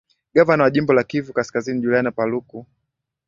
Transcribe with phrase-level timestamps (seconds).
[0.33, 2.65] gavana wa jimbo la kivu kaskazini julian paluku